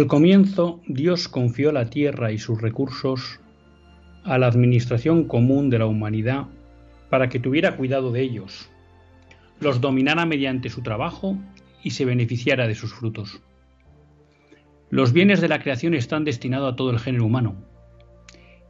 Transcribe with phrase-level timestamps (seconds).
[0.00, 3.38] Al comienzo, Dios confió la tierra y sus recursos
[4.24, 6.46] a la administración común de la humanidad
[7.10, 8.70] para que tuviera cuidado de ellos,
[9.60, 11.36] los dominara mediante su trabajo
[11.84, 13.42] y se beneficiara de sus frutos.
[14.88, 17.56] Los bienes de la creación están destinados a todo el género humano.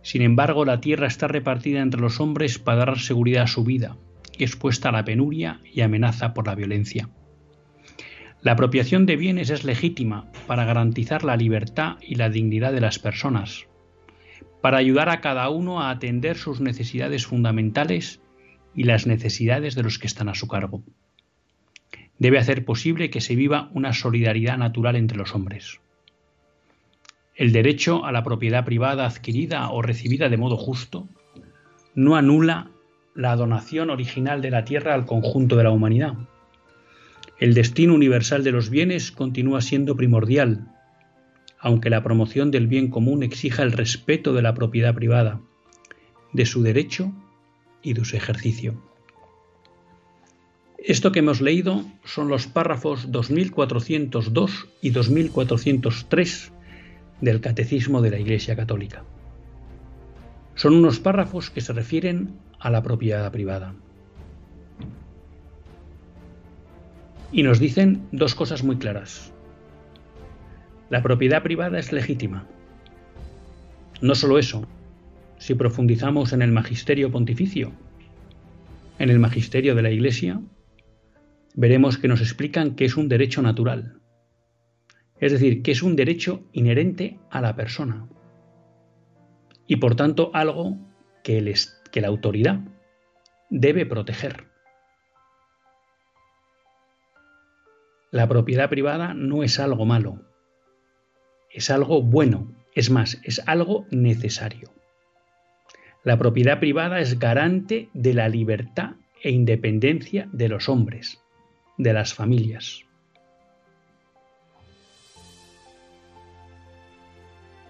[0.02, 3.96] Sin embargo, la tierra está repartida entre los hombres para dar seguridad a su vida,
[4.36, 7.08] expuesta a la penuria y amenaza por la violencia.
[8.42, 12.98] La apropiación de bienes es legítima para garantizar la libertad y la dignidad de las
[12.98, 13.66] personas,
[14.62, 18.22] para ayudar a cada uno a atender sus necesidades fundamentales
[18.74, 20.82] y las necesidades de los que están a su cargo.
[22.18, 25.80] Debe hacer posible que se viva una solidaridad natural entre los hombres.
[27.34, 31.08] El derecho a la propiedad privada adquirida o recibida de modo justo
[31.94, 32.70] no anula
[33.14, 36.14] la donación original de la tierra al conjunto de la humanidad
[37.40, 40.68] el destino universal de los bienes continúa siendo primordial,
[41.58, 45.40] aunque la promoción del bien común exija el respeto de la propiedad privada,
[46.34, 47.12] de su derecho
[47.82, 48.82] y de su ejercicio.
[50.76, 56.52] Esto que hemos leído son los párrafos 2402 y 2403
[57.22, 59.04] del Catecismo de la Iglesia Católica.
[60.54, 63.74] Son unos párrafos que se refieren a la propiedad privada.
[67.32, 69.32] Y nos dicen dos cosas muy claras.
[70.88, 72.46] La propiedad privada es legítima.
[74.00, 74.66] No solo eso,
[75.38, 77.72] si profundizamos en el magisterio pontificio,
[78.98, 80.40] en el magisterio de la Iglesia,
[81.54, 84.00] veremos que nos explican que es un derecho natural.
[85.20, 88.08] Es decir, que es un derecho inherente a la persona.
[89.66, 90.76] Y por tanto algo
[91.22, 91.54] que,
[91.92, 92.60] que la autoridad
[93.50, 94.49] debe proteger.
[98.10, 100.20] La propiedad privada no es algo malo,
[101.48, 104.72] es algo bueno, es más, es algo necesario.
[106.02, 111.22] La propiedad privada es garante de la libertad e independencia de los hombres,
[111.78, 112.84] de las familias.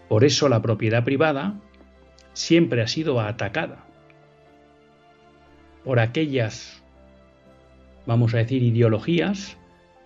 [0.08, 1.60] Por eso la propiedad privada
[2.32, 3.84] siempre ha sido atacada
[5.84, 6.82] por aquellas,
[8.06, 9.59] vamos a decir, ideologías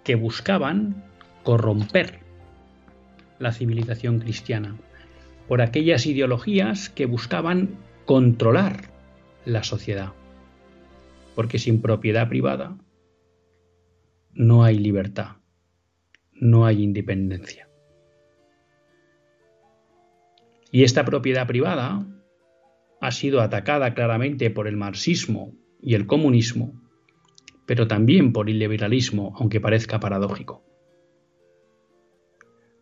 [0.04, 1.03] que buscaban
[1.42, 2.20] corromper
[3.38, 4.76] la civilización cristiana,
[5.48, 8.91] por aquellas ideologías que buscaban controlar
[9.44, 10.12] la sociedad.
[11.34, 12.76] Porque sin propiedad privada
[14.32, 15.37] no hay libertad,
[16.32, 17.69] no hay independencia.
[20.71, 22.06] Y esta propiedad privada
[23.01, 26.84] ha sido atacada claramente por el marxismo y el comunismo
[27.66, 30.63] pero también por el liberalismo, aunque parezca paradójico.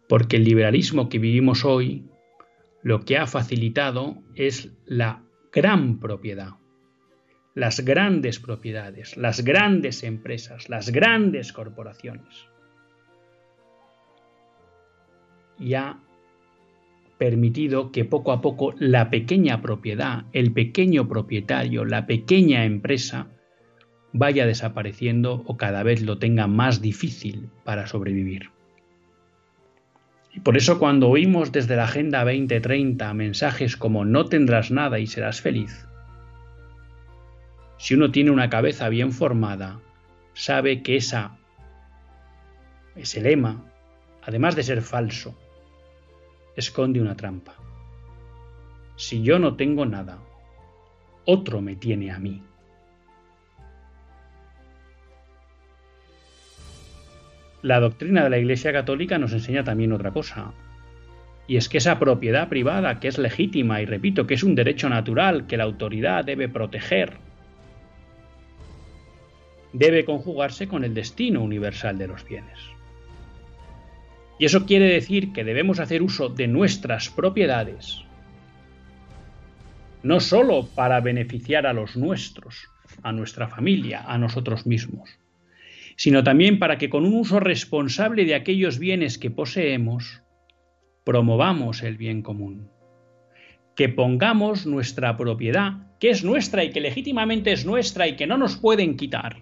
[0.09, 2.07] Porque el liberalismo que vivimos hoy
[2.83, 6.55] lo que ha facilitado es la gran propiedad,
[7.55, 12.49] las grandes propiedades, las grandes empresas, las grandes corporaciones.
[15.59, 16.01] Y ha
[17.19, 23.29] permitido que poco a poco la pequeña propiedad, el pequeño propietario, la pequeña empresa,
[24.13, 28.51] vaya desapareciendo o cada vez lo tenga más difícil para sobrevivir.
[30.35, 35.07] Y por eso cuando oímos desde la Agenda 2030 mensajes como no tendrás nada y
[35.07, 35.87] serás feliz,
[37.77, 39.81] si uno tiene una cabeza bien formada,
[40.35, 41.37] sabe que esa,
[42.95, 43.65] ese lema,
[44.23, 45.37] además de ser falso,
[46.57, 47.55] esconde una trampa.
[48.97, 50.19] Si yo no tengo nada,
[51.25, 52.43] otro me tiene a mí.
[57.63, 60.53] La doctrina de la Iglesia Católica nos enseña también otra cosa.
[61.47, 64.89] Y es que esa propiedad privada, que es legítima, y repito, que es un derecho
[64.89, 67.19] natural que la autoridad debe proteger,
[69.73, 72.59] debe conjugarse con el destino universal de los bienes.
[74.39, 78.03] Y eso quiere decir que debemos hacer uso de nuestras propiedades,
[80.03, 82.69] no sólo para beneficiar a los nuestros,
[83.05, 85.09] a nuestra familia, a nosotros mismos,
[85.97, 90.23] sino también para que con un uso responsable de aquellos bienes que poseemos,
[91.05, 92.71] promovamos el bien común.
[93.77, 98.37] Que pongamos nuestra propiedad, que es nuestra y que legítimamente es nuestra y que no
[98.37, 99.37] nos pueden quitar,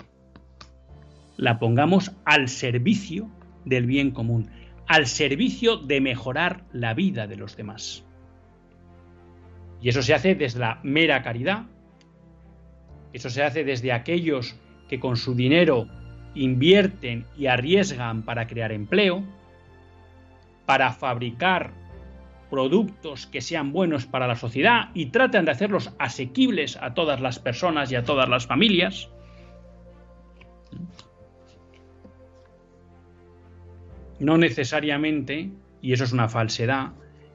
[1.37, 3.31] la pongamos al servicio
[3.64, 4.50] del bien común,
[4.87, 8.05] al servicio de mejorar la vida de los demás.
[9.81, 11.64] Y eso se hace desde la mera caridad,
[13.12, 14.56] eso se hace desde aquellos
[14.88, 15.88] que con su dinero
[16.35, 19.23] invierten y arriesgan para crear empleo,
[20.67, 21.73] para fabricar
[22.50, 27.38] productos que sean buenos para la sociedad y tratan de hacerlos asequibles a todas las
[27.38, 29.09] personas y a todas las familias.
[34.19, 35.50] No necesariamente,
[35.81, 36.93] y eso es una falsedad,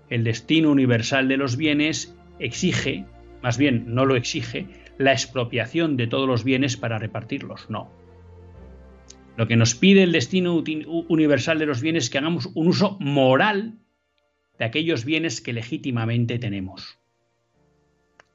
[0.09, 3.05] el destino universal de los bienes exige,
[3.41, 7.69] más bien no lo exige, la expropiación de todos los bienes para repartirlos.
[7.69, 8.04] No.
[9.37, 12.97] Lo que nos pide el destino universal de los bienes es que hagamos un uso
[12.99, 13.79] moral
[14.57, 16.97] de aquellos bienes que legítimamente tenemos.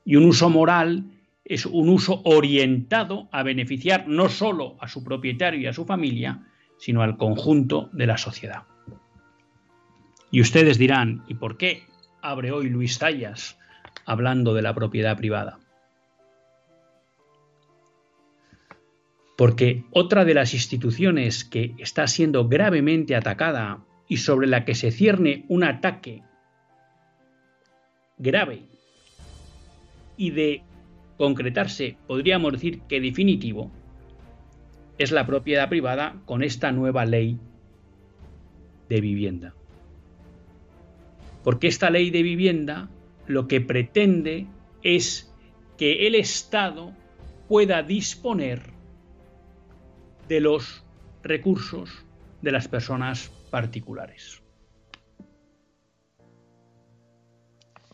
[0.05, 1.05] Y un uso moral
[1.45, 6.47] es un uso orientado a beneficiar no solo a su propietario y a su familia,
[6.79, 8.65] sino al conjunto de la sociedad.
[10.31, 11.85] Y ustedes dirán, ¿y por qué
[12.23, 13.59] abre hoy Luis Tallas
[14.05, 15.59] hablando de la propiedad privada?
[19.41, 24.91] Porque otra de las instituciones que está siendo gravemente atacada y sobre la que se
[24.91, 26.23] cierne un ataque
[28.19, 28.65] grave
[30.19, 30.63] y de
[31.17, 33.71] concretarse, podríamos decir que definitivo,
[34.99, 37.39] es la propiedad privada con esta nueva ley
[38.91, 39.55] de vivienda.
[41.43, 42.91] Porque esta ley de vivienda
[43.27, 44.49] lo que pretende
[44.83, 45.35] es
[45.79, 46.93] que el Estado
[47.49, 48.79] pueda disponer
[50.31, 50.87] de los
[51.25, 52.07] recursos
[52.41, 54.41] de las personas particulares.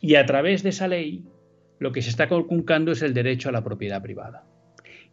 [0.03, 1.25] Y a través de esa ley,
[1.79, 4.45] lo que se está conculcando es el derecho a la propiedad privada.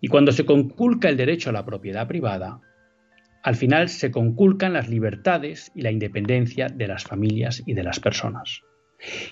[0.02, 2.60] Y cuando se conculca el derecho a la propiedad privada,
[3.42, 8.02] al final se conculcan las libertades y la independencia de las familias y de las
[8.02, 8.64] personas.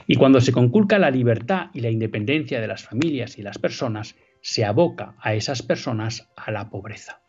[0.08, 4.16] Y cuando se conculca la libertad y la independencia de las familias y las personas,
[4.42, 7.21] se aboca a esas personas a la pobreza.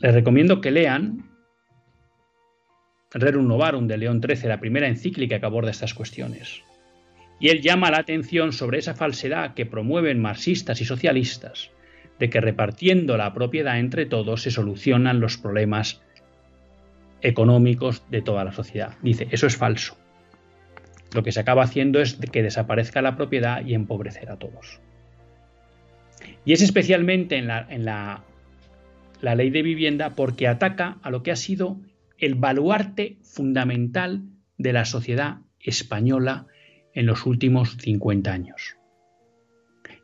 [0.00, 1.28] Les recomiendo que lean
[3.12, 6.62] Rerum Novarum de León XIII, la primera encíclica que aborda estas cuestiones.
[7.38, 11.70] Y él llama la atención sobre esa falsedad que promueven marxistas y socialistas,
[12.18, 16.02] de que repartiendo la propiedad entre todos se solucionan los problemas
[17.22, 18.96] económicos de toda la sociedad.
[19.02, 19.98] Dice, eso es falso.
[21.14, 24.80] Lo que se acaba haciendo es que desaparezca la propiedad y empobrecer a todos.
[26.44, 28.22] Y es especialmente en la, en la
[29.20, 31.80] la ley de vivienda porque ataca a lo que ha sido
[32.18, 34.22] el baluarte fundamental
[34.58, 36.46] de la sociedad española
[36.94, 38.76] en los últimos 50 años,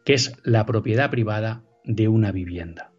[0.04, 2.92] que es la propiedad privada de una vivienda.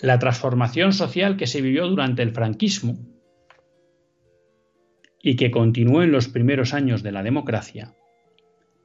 [0.00, 2.98] La transformación social que se vivió durante el franquismo
[5.22, 7.94] y que continuó en los primeros años de la democracia,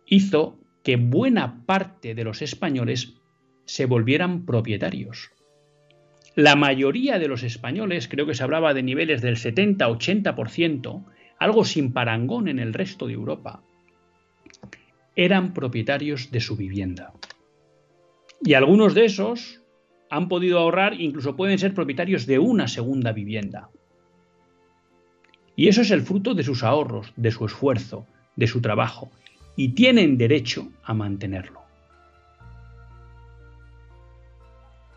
[0.06, 3.21] hizo que buena parte de los españoles
[3.72, 5.32] se volvieran propietarios.
[6.36, 11.06] La mayoría de los españoles, creo que se hablaba de niveles del 70-80%,
[11.40, 13.64] algo sin parangón en el resto de Europa,
[15.16, 17.14] eran propietarios de su vivienda.
[18.44, 19.62] Y algunos de esos
[20.10, 23.70] han podido ahorrar, incluso pueden ser propietarios de una segunda vivienda.
[25.56, 29.12] Y eso es el fruto de sus ahorros, de su esfuerzo, de su trabajo,
[29.56, 31.61] y tienen derecho a mantenerlo.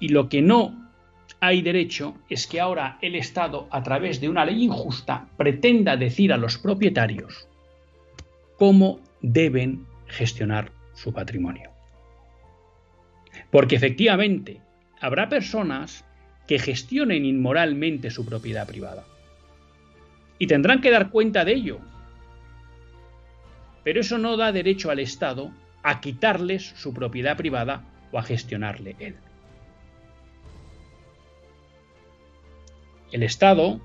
[0.04, 0.92] Y lo que no
[1.40, 6.30] hay derecho es que ahora el Estado, a través de una ley injusta, pretenda decir
[6.30, 7.48] a los propietarios
[8.58, 11.70] cómo deben gestionar su patrimonio.
[13.50, 14.60] Porque efectivamente
[15.00, 16.04] habrá personas
[16.46, 19.06] que gestionen inmoralmente su propiedad privada.
[20.38, 21.78] Y tendrán que dar cuenta de ello.
[23.82, 25.50] Pero eso no da derecho al Estado
[25.82, 29.16] a quitarles su propiedad privada o a gestionarle él.
[33.12, 33.80] El Estado,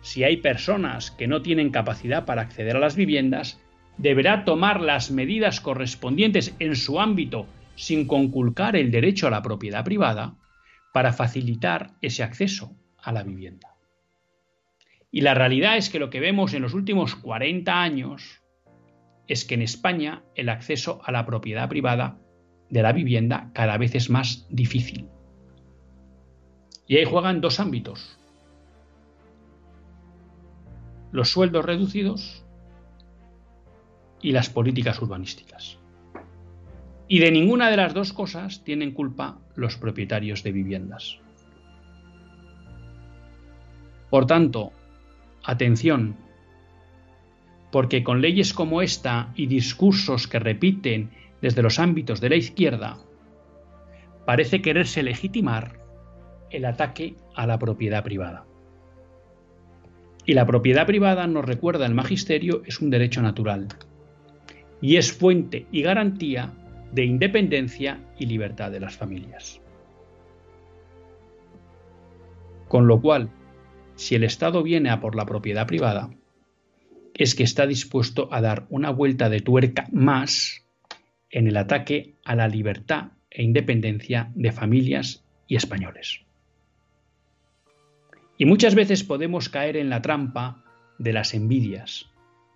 [0.00, 3.60] si hay personas que no tienen capacidad para acceder a las viviendas,
[3.98, 7.46] deberá tomar las medidas correspondientes en su ámbito
[7.76, 10.36] sin conculcar el derecho a la propiedad privada
[10.92, 13.74] para facilitar ese acceso a la vivienda.
[15.10, 18.42] Y la realidad es que lo que vemos en los últimos 40 años
[19.28, 22.18] es que en España el acceso a la propiedad privada
[22.68, 25.08] de la vivienda cada vez es más difícil.
[26.86, 28.18] Y ahí juegan dos ámbitos.
[31.14, 32.44] Los sueldos reducidos
[34.20, 35.78] y las políticas urbanísticas.
[37.06, 41.20] Y de ninguna de las dos cosas tienen culpa los propietarios de viviendas.
[44.10, 44.72] Por tanto,
[45.44, 46.16] atención,
[47.70, 52.98] porque con leyes como esta y discursos que repiten desde los ámbitos de la izquierda,
[54.26, 55.78] parece quererse legitimar
[56.50, 58.46] el ataque a la propiedad privada.
[60.26, 63.68] Y la propiedad privada, nos recuerda el magisterio, es un derecho natural
[64.80, 66.52] y es fuente y garantía
[66.92, 69.60] de independencia y libertad de las familias.
[72.68, 73.30] Con lo cual,
[73.94, 76.10] si el Estado viene a por la propiedad privada,
[77.14, 80.66] es que está dispuesto a dar una vuelta de tuerca más
[81.30, 86.24] en el ataque a la libertad e independencia de familias y españoles.
[88.36, 90.64] Y muchas veces podemos caer en la trampa
[90.98, 92.10] de las envidias,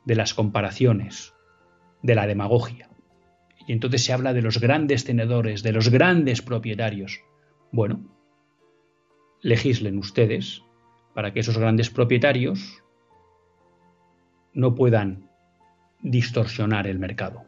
[0.05, 1.35] de las comparaciones,
[2.03, 2.89] de la demagogia.
[3.67, 7.21] Y entonces se habla de los grandes tenedores, de los grandes propietarios.
[7.71, 8.01] Bueno,
[9.43, 10.63] legislen ustedes
[11.15, 12.83] para que esos grandes propietarios
[14.55, 15.29] no puedan
[16.01, 17.45] distorsionar el mercado.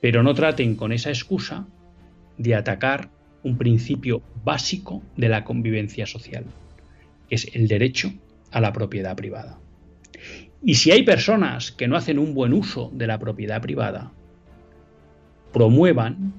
[0.00, 1.68] Pero no traten con esa excusa
[2.38, 3.10] de atacar
[3.42, 6.44] un principio básico de la convivencia social,
[7.28, 8.12] que es el derecho
[8.50, 9.58] a la propiedad privada.
[10.62, 14.12] Y si hay personas que no hacen un buen uso de la propiedad privada,
[15.52, 16.32] promuevan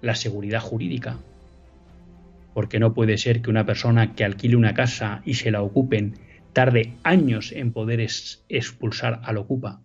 [0.00, 1.18] la seguridad jurídica,
[2.54, 6.14] porque no puede ser que una persona que alquile una casa y se la ocupen
[6.52, 9.82] tarde años en poder expulsar al ocupa,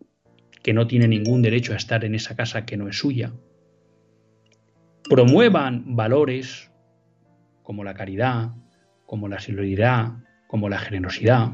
[0.63, 3.33] que no tiene ningún derecho a estar en esa casa que no es suya.
[5.09, 6.71] Promuevan valores
[7.61, 8.53] como la caridad,
[9.05, 10.13] como la solidaridad,
[10.47, 11.51] como la generosidad.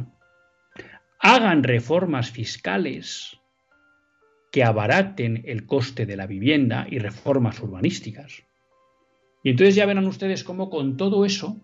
[1.19, 3.37] Hagan reformas fiscales
[4.51, 8.43] que abaraten el coste de la vivienda y reformas urbanísticas.
[9.43, 11.57] Y entonces ya verán ustedes cómo con todo eso,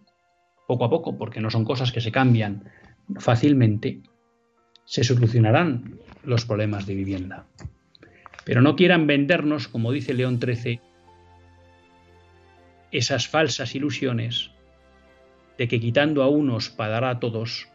[0.68, 2.70] poco a poco, porque no son cosas que se cambian
[3.20, 4.02] fácilmente
[4.86, 7.48] se solucionarán los problemas de vivienda.
[8.44, 10.80] Pero no quieran vendernos, como dice León XIII,
[12.92, 14.52] esas falsas ilusiones
[15.58, 17.68] de que quitando a unos para dar a todos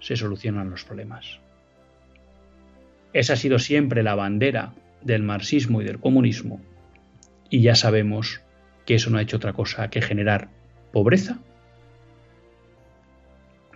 [0.00, 1.40] se solucionan los problemas.
[3.12, 6.60] Esa ha sido siempre la bandera del marxismo y del comunismo
[7.48, 8.42] y ya sabemos
[8.84, 10.48] que eso no ha hecho otra cosa que generar
[10.92, 11.38] pobreza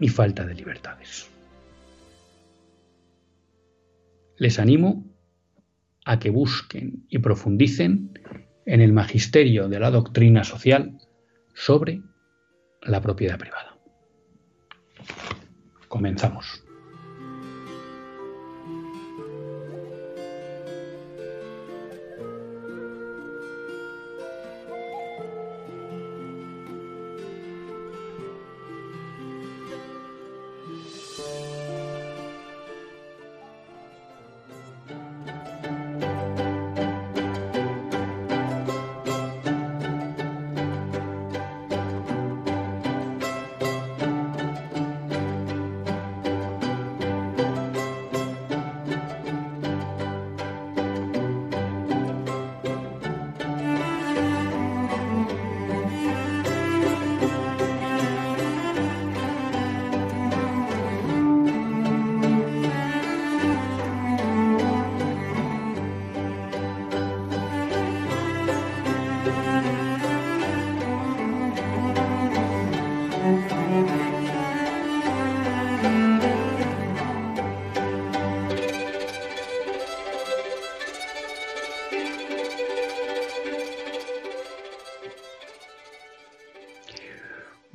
[0.01, 1.31] y falta de libertades.
[4.37, 5.05] Les animo
[6.05, 8.19] a que busquen y profundicen
[8.67, 10.99] en el magisterio de la doctrina social
[11.55, 12.03] sobre
[12.83, 13.77] la propiedad privada.
[15.89, 16.68] Comenzamos.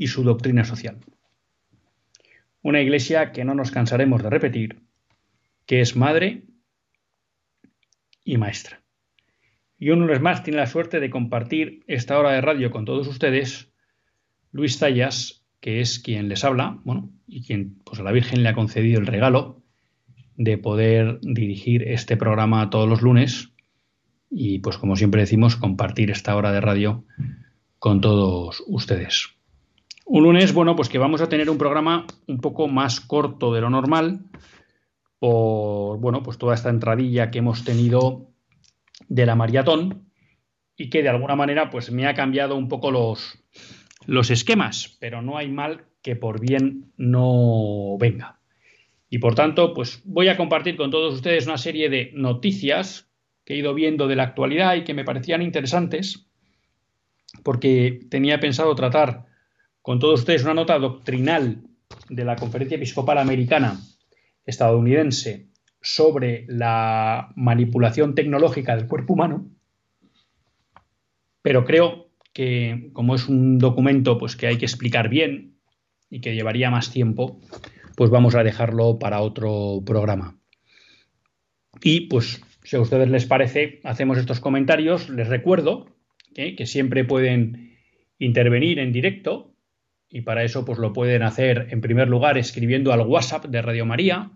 [0.00, 0.96] y su doctrina social.
[2.62, 4.80] Una Iglesia que no nos cansaremos de repetir,
[5.66, 6.44] que es madre
[8.24, 8.80] y maestra.
[9.78, 13.08] Y un lunes más tiene la suerte de compartir esta hora de radio con todos
[13.08, 13.74] ustedes
[14.52, 18.48] Luis Zayas, que es quien les habla, bueno, y quien pues a la Virgen le
[18.48, 19.62] ha concedido el regalo
[20.36, 23.50] de poder dirigir este programa todos los lunes
[24.30, 27.04] y pues como siempre decimos compartir esta hora de radio
[27.78, 29.39] con todos ustedes.
[30.12, 33.60] Un lunes, bueno, pues que vamos a tener un programa un poco más corto de
[33.60, 34.24] lo normal
[35.20, 38.26] por, bueno, pues toda esta entradilla que hemos tenido
[39.08, 40.10] de la maratón
[40.76, 43.38] y que de alguna manera pues me ha cambiado un poco los,
[44.04, 48.40] los esquemas, pero no hay mal que por bien no venga.
[49.10, 53.08] Y por tanto, pues voy a compartir con todos ustedes una serie de noticias
[53.44, 56.26] que he ido viendo de la actualidad y que me parecían interesantes,
[57.44, 59.29] porque tenía pensado tratar
[59.82, 61.62] con todos ustedes una nota doctrinal
[62.08, 63.80] de la Conferencia Episcopal Americana
[64.44, 65.48] estadounidense
[65.80, 69.50] sobre la manipulación tecnológica del cuerpo humano,
[71.42, 75.58] pero creo que como es un documento pues que hay que explicar bien
[76.10, 77.40] y que llevaría más tiempo,
[77.96, 80.38] pues vamos a dejarlo para otro programa.
[81.82, 85.08] Y pues si a ustedes les parece, hacemos estos comentarios.
[85.08, 85.86] Les recuerdo
[86.34, 87.76] que siempre pueden
[88.18, 89.49] intervenir en directo
[90.10, 93.86] y para eso pues lo pueden hacer en primer lugar escribiendo al WhatsApp de Radio
[93.86, 94.32] María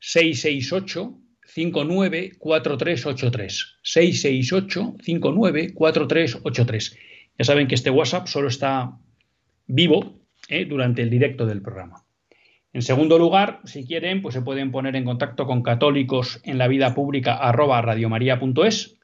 [0.00, 6.98] 668 594383 668 594383
[7.38, 8.98] ya saben que este WhatsApp solo está
[9.66, 10.64] vivo ¿eh?
[10.64, 12.04] durante el directo del programa.
[12.72, 16.68] En segundo lugar, si quieren, pues se pueden poner en contacto con católicos en la
[16.68, 18.98] vida pública arroba radiomaria.es,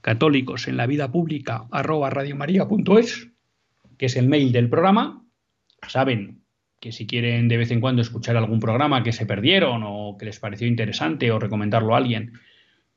[0.00, 3.28] católicos en la vida pública arroba radiomaria.es,
[3.98, 5.21] que es el mail del programa.
[5.86, 6.42] Saben
[6.82, 10.26] que si quieren de vez en cuando escuchar algún programa que se perdieron o que
[10.26, 12.40] les pareció interesante o recomendarlo a alguien,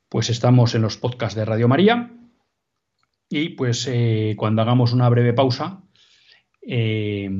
[0.08, 2.10] pues estamos en los podcasts de Radio María.
[3.28, 5.82] Y pues eh, cuando hagamos una breve pausa,
[6.62, 7.30] eh,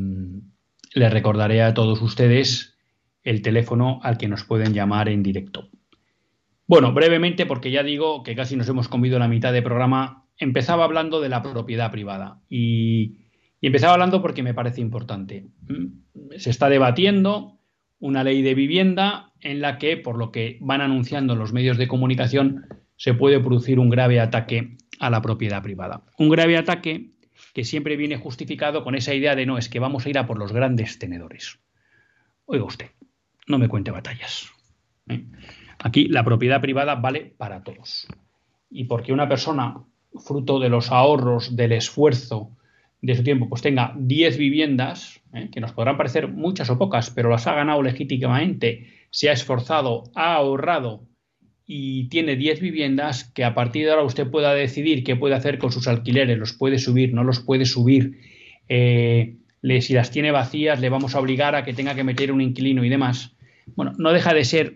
[0.94, 2.76] les recordaré a todos ustedes
[3.24, 5.68] el teléfono al que nos pueden llamar en directo.
[6.68, 10.85] Bueno, brevemente, porque ya digo que casi nos hemos comido la mitad del programa, empezaba
[10.85, 13.26] hablando de la propiedad privada y,
[13.66, 15.48] y empezaba hablando porque me parece importante.
[15.66, 16.37] ¿Mm?
[16.38, 17.59] Se está debatiendo
[17.98, 21.88] una ley de vivienda en la que, por lo que van anunciando los medios de
[21.88, 26.05] comunicación, se puede producir un grave ataque a la propiedad privada.
[26.16, 27.11] Un grave ataque
[27.55, 30.29] que siempre viene justificado con esa idea de no, es que vamos a ir a
[30.29, 31.59] por los grandes tenedores.
[32.44, 32.92] Oiga usted,
[33.48, 34.48] no me cuente batallas.
[35.09, 35.24] ¿eh?
[35.81, 38.07] Aquí la propiedad privada vale para todos.
[38.70, 39.83] Y porque una persona,
[40.24, 42.56] fruto de los ahorros, del esfuerzo
[43.02, 45.48] de su tiempo, pues tenga 10 viviendas, ¿eh?
[45.52, 50.04] que nos podrán parecer muchas o pocas, pero las ha ganado legítimamente, se ha esforzado,
[50.14, 51.06] ha ahorrado
[51.66, 55.59] y tiene 10 viviendas que a partir de ahora usted pueda decidir qué puede hacer
[55.59, 58.20] con sus alquileres, los puede subir, no los puede subir,
[58.68, 59.37] eh,
[59.80, 62.85] si las tiene vacías le vamos a obligar a que tenga que meter un inquilino
[62.85, 63.37] y demás.
[63.74, 64.74] Bueno, no deja de ser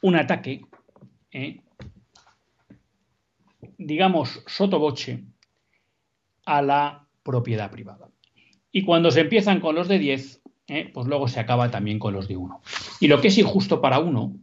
[0.00, 0.62] un ataque,
[1.30, 1.60] ¿eh?
[3.78, 5.24] digamos, sotoboche
[6.44, 8.08] a la propiedad privada.
[8.72, 10.90] Y cuando se empiezan con los de 10, ¿eh?
[10.94, 12.62] pues luego se acaba también con los de 1.
[13.00, 14.34] Y lo que es injusto para uno,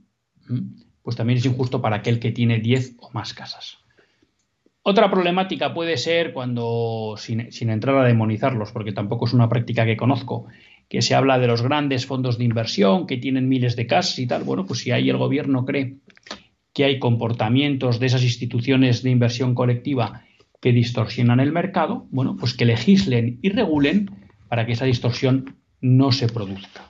[1.01, 3.79] pues también es injusto para aquel que tiene 10 o más casas.
[4.83, 9.97] Otra problemática puede ser cuando, sin, entrar a demonizarlos, porque tampoco es una práctica que
[9.97, 10.45] conozco,
[10.87, 14.27] que se habla de los grandes fondos de inversión que tienen miles de casas y
[14.27, 14.43] tal.
[14.43, 15.97] Bueno, pues si ahí el gobierno cree
[16.71, 20.24] que hay comportamientos de esas instituciones de inversión colectiva
[20.65, 24.09] que distorsionan el mercado, bueno, pues que legislen y regulen
[24.49, 26.89] para que esa distorsión no se produzca.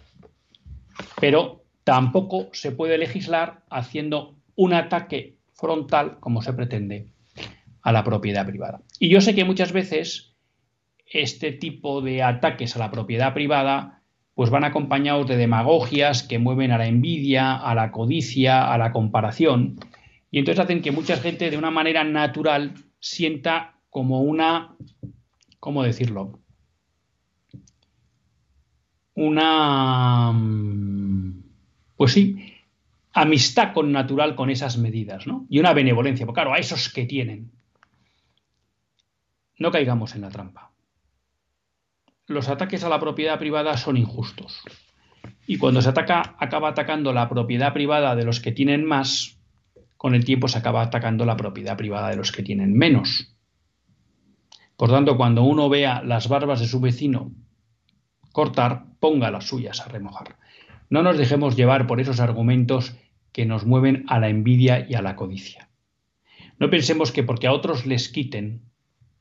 [1.19, 7.05] Pero Tampoco se puede legislar haciendo un ataque frontal, como se pretende,
[7.83, 8.81] a la propiedad privada.
[8.99, 10.33] Y yo sé que muchas veces
[11.05, 14.01] este tipo de ataques a la propiedad privada
[14.33, 18.91] pues van acompañados de demagogias que mueven a la envidia, a la codicia, a la
[18.91, 19.77] comparación,
[20.31, 22.73] y entonces hacen que mucha gente de una manera natural
[23.05, 24.75] sienta como una,
[25.59, 26.39] ¿cómo decirlo?
[29.13, 30.33] Una
[31.95, 32.53] pues sí,
[33.13, 35.45] amistad con natural con esas medidas, ¿no?
[35.49, 37.51] Y una benevolencia, porque claro, a esos que tienen.
[39.59, 40.71] No caigamos en la trampa.
[42.25, 44.63] Los ataques a la propiedad privada son injustos.
[45.45, 49.34] Y cuando se ataca, acaba atacando la propiedad privada de los que tienen más,
[50.05, 53.35] con el tiempo se acaba atacando la propiedad privada de los que tienen menos.
[54.77, 57.31] Por tanto, cuando uno vea las barbas de su vecino
[58.31, 60.37] cortar, ponga las suyas a remojar.
[60.91, 62.95] No nos dejemos llevar por esos argumentos
[63.31, 65.71] que nos mueven a la envidia y a la codicia.
[66.59, 68.61] No pensemos que porque a otros les quiten,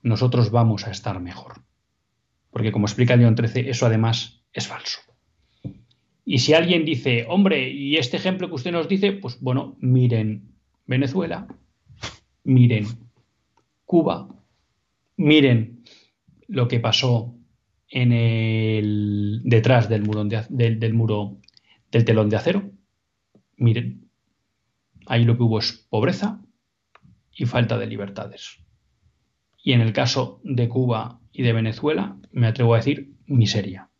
[0.02, 1.64] nosotros vamos a estar mejor.
[2.50, 5.00] Porque como explica León XIII, eso además es falso.
[6.26, 10.52] Y si alguien dice, hombre, y este ejemplo que usted nos dice, pues bueno, miren
[10.86, 11.46] Venezuela,
[12.44, 12.86] miren
[13.84, 14.28] Cuba,
[15.16, 15.84] miren
[16.48, 17.34] lo que pasó
[17.88, 21.38] en el detrás del muro, del muro
[21.90, 22.70] del telón de acero.
[23.56, 24.10] Miren,
[25.06, 26.42] ahí lo que hubo es pobreza
[27.32, 28.58] y falta de libertades.
[29.62, 33.90] Y en el caso de Cuba y de Venezuela, me atrevo a decir miseria.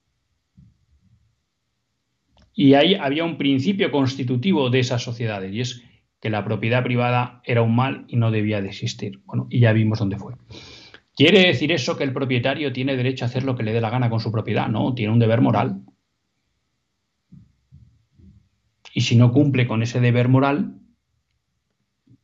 [2.52, 5.82] Y ahí había un principio constitutivo de esas sociedades, y es
[6.24, 9.20] que la propiedad privada era un mal y no debía de existir.
[9.26, 10.32] Bueno, y ya vimos dónde fue.
[11.14, 13.90] ¿Quiere decir eso que el propietario tiene derecho a hacer lo que le dé la
[13.90, 14.66] gana con su propiedad?
[14.68, 15.82] No, tiene un deber moral.
[18.94, 20.80] Y si no cumple con ese deber moral,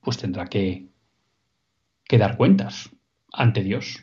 [0.01, 0.89] pues tendrá que,
[2.05, 2.89] que dar cuentas
[3.35, 4.03] ante Dios.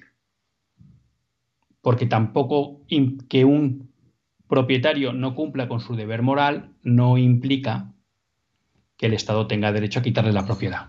[1.81, 2.85] Porque tampoco
[3.27, 3.91] que un
[4.47, 7.95] propietario no cumpla con su deber moral no implica
[8.97, 10.87] que el Estado tenga derecho a quitarle la propiedad,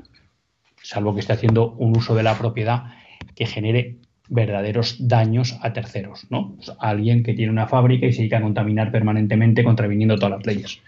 [0.83, 2.95] salvo que esté haciendo un uso de la propiedad
[3.35, 6.57] que genere verdaderos daños a terceros, ¿no?
[6.79, 10.81] alguien que tiene una fábrica y se dedica a contaminar permanentemente contraviniendo todas las leyes.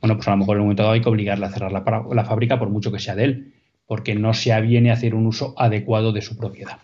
[0.00, 2.24] Bueno, pues a lo mejor en un momento dado hay que obligarle a cerrar la,
[2.24, 3.54] fábrica por mucho que sea de él,
[3.86, 6.78] porque no se aviene a hacer un uso adecuado de su propiedad.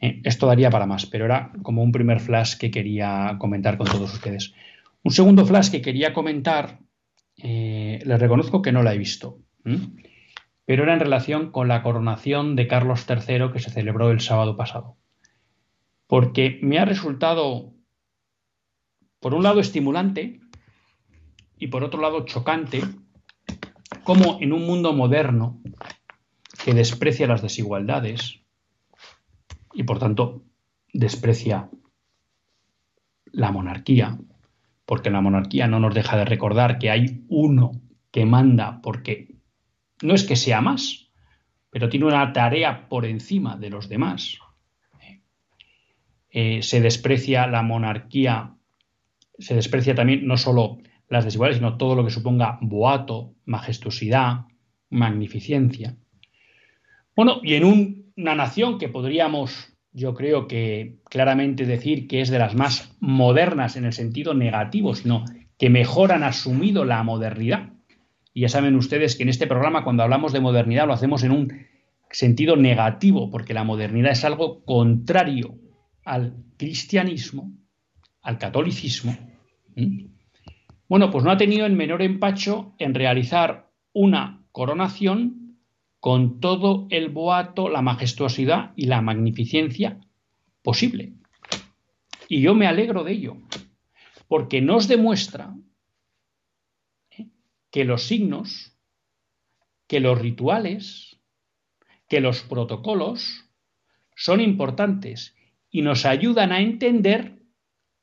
[0.00, 3.88] Eh, esto daría para más, pero era como un primer flash que quería comentar con
[3.88, 4.54] todos ustedes.
[5.02, 6.78] Un segundo flash que quería comentar,
[7.36, 9.38] eh, les reconozco que no la he visto,
[10.64, 14.56] pero era en relación con la coronación de Carlos III que se celebró el sábado
[14.56, 14.96] pasado.
[16.06, 17.72] Porque me ha resultado,
[19.20, 20.40] por un lado, estimulante
[21.58, 22.82] y por otro lado, chocante,
[24.04, 25.60] como en un mundo moderno
[26.64, 28.42] que desprecia las desigualdades,
[29.74, 30.44] y por tanto
[30.92, 31.70] desprecia
[33.26, 34.18] la monarquía,
[34.92, 39.36] porque la monarquía no nos deja de recordar que hay uno que manda porque
[40.02, 41.08] no es que sea más,
[41.70, 44.36] pero tiene una tarea por encima de los demás.
[46.28, 48.52] Eh, se desprecia la monarquía,
[49.38, 50.76] se desprecia también no solo
[51.08, 54.44] las desigualdades, sino todo lo que suponga boato, majestuosidad,
[54.90, 55.96] magnificencia.
[57.16, 62.38] Bueno, y en una nación que podríamos, yo creo que claramente decir que es de
[62.38, 65.24] las más modernas en el sentido negativo, sino
[65.58, 67.70] que mejor han asumido la modernidad.
[68.32, 71.32] Y ya saben ustedes que en este programa cuando hablamos de modernidad lo hacemos en
[71.32, 71.52] un
[72.10, 75.58] sentido negativo, porque la modernidad es algo contrario
[76.04, 77.52] al cristianismo,
[78.22, 79.16] al catolicismo.
[80.88, 85.41] Bueno, pues no ha tenido el menor empacho en realizar una coronación
[86.02, 90.00] con todo el boato, la majestuosidad y la magnificencia
[90.60, 91.12] posible.
[92.28, 93.36] Y yo me alegro de ello,
[94.26, 95.54] porque nos demuestra
[97.10, 97.28] ¿eh?
[97.70, 98.76] que los signos,
[99.86, 101.20] que los rituales,
[102.08, 103.48] que los protocolos
[104.16, 105.36] son importantes
[105.70, 107.44] y nos ayudan a entender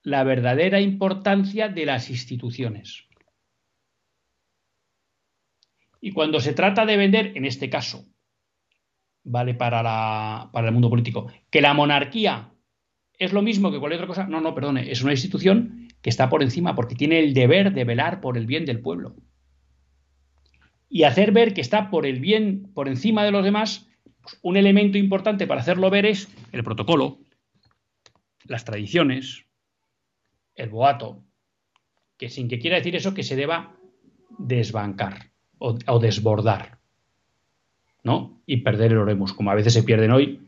[0.03, 3.08] la verdadera importancia de las instituciones.
[6.01, 8.05] Y cuando se trata de vender, en este caso,
[9.23, 12.53] vale para, para el mundo político, que la monarquía
[13.17, 16.29] es lo mismo que cualquier otra cosa, no, no, perdone, es una institución que está
[16.29, 19.15] por encima porque tiene el deber de velar por el bien del pueblo.
[20.87, 23.89] Y hacer ver que está por el bien, por encima de los demás,
[24.21, 27.19] pues un elemento importante para hacerlo ver es el protocolo,
[28.45, 29.45] las tradiciones,
[30.55, 31.25] el boato,
[32.17, 33.77] que sin que quiera decir eso que se deba
[34.39, 35.28] desbancar
[35.59, 36.79] o, desbordar,
[38.03, 38.41] ¿no?
[38.45, 40.41] Y perder el oremus, como a veces se pierden hoy,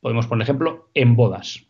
[0.00, 1.66] podemos poner ejemplo, en bodas.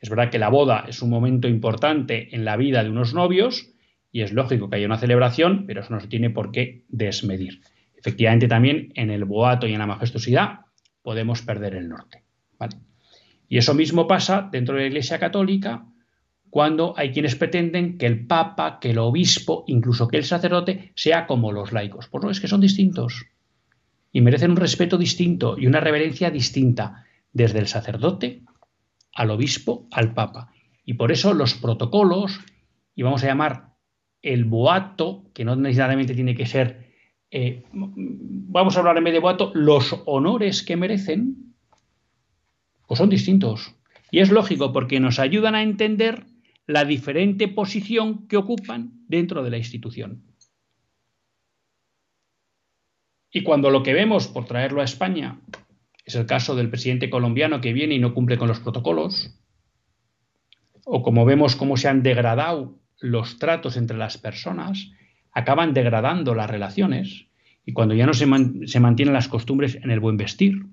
[0.00, 3.72] Es verdad que la boda es un momento importante en la vida de unos novios
[4.12, 7.60] y es lógico que haya una celebración, pero eso no se tiene por qué desmedir.
[7.96, 10.60] Efectivamente, también en el boato y en la majestuosidad
[11.02, 12.22] podemos perder el norte.
[13.48, 15.86] Y eso mismo pasa dentro de la Iglesia Católica
[16.56, 21.26] cuando hay quienes pretenden que el papa, que el obispo, incluso que el sacerdote sea
[21.26, 22.08] como los laicos.
[22.08, 23.26] Pues no, es que son distintos
[24.10, 28.40] y merecen un respeto distinto y una reverencia distinta desde el sacerdote
[29.12, 30.50] al obispo al papa.
[30.86, 32.40] Y por eso los protocolos,
[32.94, 33.74] y vamos a llamar
[34.22, 36.86] el boato, que no necesariamente tiene que ser
[37.30, 41.54] eh, vamos a hablar en vez de boato, los honores que merecen,
[42.86, 43.74] pues son distintos.
[44.10, 46.24] Y es lógico porque nos ayudan a entender
[46.66, 50.22] la diferente posición que ocupan dentro de la institución.
[53.30, 55.40] Y cuando lo que vemos, por traerlo a España,
[56.04, 59.34] es el caso del presidente colombiano que viene y no cumple con los protocolos,
[60.84, 64.90] o como vemos cómo se han degradado los tratos entre las personas,
[65.32, 67.26] acaban degradando las relaciones
[67.64, 70.66] y cuando ya no se, mantienen las costumbres en el buen vestir,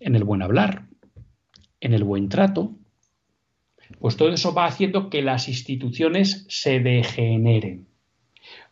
[0.00, 0.88] en el buen hablar,
[1.80, 2.74] en el buen trato,
[3.98, 7.88] pues todo eso va haciendo que las instituciones se degeneren.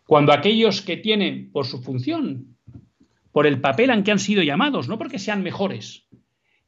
[0.06, 2.58] Cuando aquellos que tienen por su función,
[3.32, 6.06] por el papel en que han sido llamados, no porque sean mejores,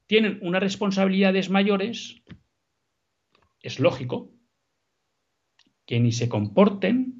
[0.07, 2.23] tienen unas responsabilidades mayores,
[3.61, 4.33] es lógico
[5.85, 7.17] que ni se comporten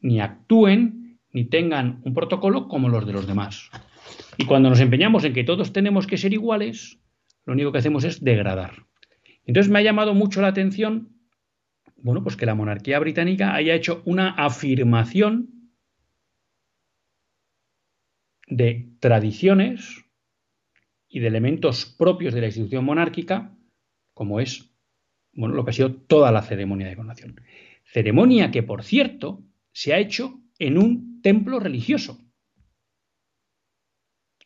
[0.00, 3.70] ni actúen, ni tengan un protocolo como los de los demás.
[4.36, 6.98] Y cuando nos empeñamos en que todos tenemos que ser iguales,
[7.46, 8.84] lo único que hacemos es degradar.
[9.46, 11.16] Entonces me ha llamado mucho la atención,
[11.96, 15.70] bueno, pues que la monarquía británica haya hecho una afirmación
[18.46, 20.04] de tradiciones
[21.08, 23.56] y de elementos propios de la institución monárquica,
[24.14, 24.74] como es
[25.32, 27.40] bueno, lo que ha sido toda la ceremonia de coronación.
[27.84, 32.20] Ceremonia que, por cierto, se ha hecho en un templo religioso.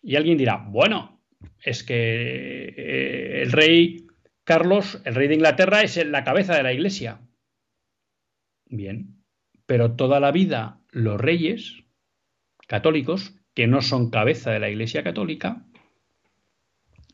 [0.03, 1.23] Y alguien dirá, bueno,
[1.63, 4.08] es que eh, el rey
[4.49, 7.21] Carlos, el rey de Inglaterra, es la cabeza de la iglesia.
[8.65, 9.23] Bien,
[9.67, 11.85] pero toda la vida los reyes
[12.67, 15.67] católicos, que no son cabeza de la iglesia católica,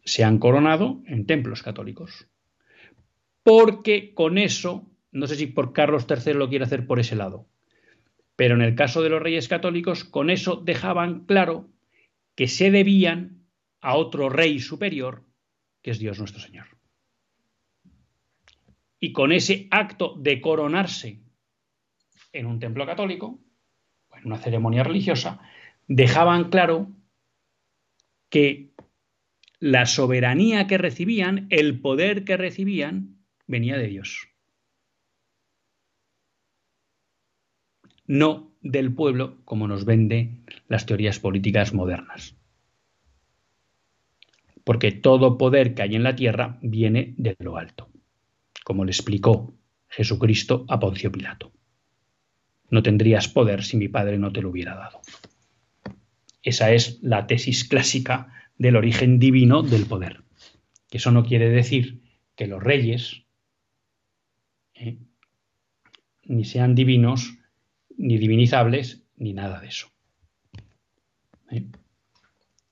[0.05, 2.29] se han coronado en templos católicos.
[3.43, 7.49] Porque con eso, no sé si por Carlos III lo quiere hacer por ese lado,
[8.37, 11.69] pero en el caso de los reyes católicos, con eso dejaban claro
[12.37, 13.45] que se debían
[13.81, 15.25] a otro rey superior,
[15.83, 16.74] que es Dios nuestro Señor.
[19.01, 21.21] Y con ese acto de coronarse
[22.33, 23.41] en un templo católico,
[24.17, 25.41] en una ceremonia religiosa,
[25.87, 26.89] dejaban claro
[28.29, 28.73] que
[29.61, 34.35] la soberanía que recibían, el poder que recibían, venía de Dios.
[38.07, 42.37] no del pueblo como nos vende las teorías políticas modernas.
[44.65, 47.91] Porque todo poder que hay en la tierra viene de lo alto,
[48.65, 49.55] como le explicó
[49.89, 51.53] Jesucristo a Poncio Pilato.
[52.71, 55.01] No tendrías poder si mi Padre no te lo hubiera dado.
[56.43, 60.25] Esa es la tesis clásica del origen divino del poder.
[60.91, 62.01] Eso no quiere decir
[62.35, 63.25] que los reyes
[64.75, 64.99] eh,
[66.25, 67.39] ni sean divinos
[67.97, 69.89] ni divinizables, ni nada de eso.
[71.51, 71.67] ¿Eh?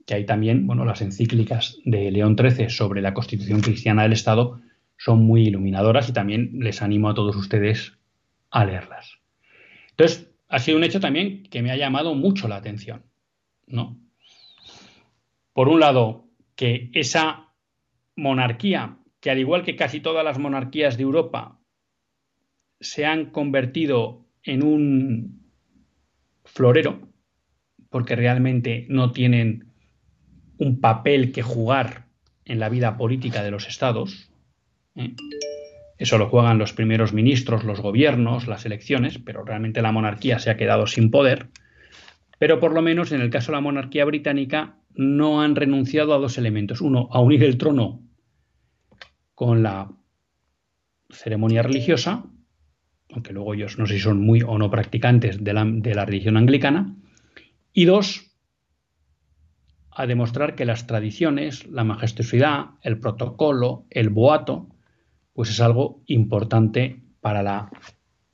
[0.05, 4.61] Que hay también, bueno, las encíclicas de León XIII sobre la constitución cristiana del Estado
[5.04, 7.98] son muy iluminadoras y también les animo a todos ustedes
[8.50, 9.18] a leerlas.
[9.90, 13.02] Entonces, ha sido un hecho también que me ha llamado mucho la atención,
[13.66, 13.98] ¿no?
[15.52, 17.48] Por un lado, que esa
[18.14, 21.58] monarquía, que al igual que casi todas las monarquías de Europa,
[22.78, 25.50] se han convertido en un
[26.44, 27.08] florero,
[27.90, 29.72] porque realmente no tienen
[30.58, 32.06] un papel que jugar
[32.44, 34.32] en la vida política de los estados.
[34.96, 35.14] ¿Eh?
[35.98, 40.50] Eso lo juegan los primeros ministros, los gobiernos, las elecciones, pero realmente la monarquía se
[40.50, 41.48] ha quedado sin poder.
[42.38, 46.18] Pero por lo menos en el caso de la monarquía británica no han renunciado a
[46.18, 46.81] dos elementos.
[46.81, 48.02] Uno, a unir el trono
[49.35, 49.92] con la
[51.11, 52.24] ceremonia religiosa
[53.12, 56.96] aunque luego ellos no sé si son muy o no practicantes de la, religión anglicana,
[57.72, 58.33] y dos,
[59.90, 64.71] a demostrar que las tradiciones, la majestuosidad, el protocolo, el boato,
[65.33, 67.71] pues es algo importante para la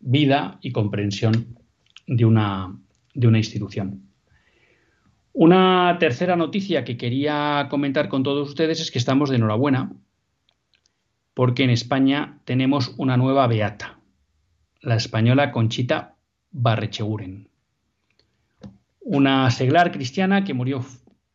[0.01, 1.59] vida y comprensión
[2.07, 2.79] de una,
[3.15, 4.03] de una institución.
[5.33, 9.93] Una tercera noticia que quería comentar con todos ustedes es que estamos de enhorabuena
[11.35, 13.99] porque en España tenemos una nueva beata
[14.81, 16.17] la española Conchita
[16.51, 17.49] Barrecheguren,
[19.01, 20.85] una seglar cristiana que murió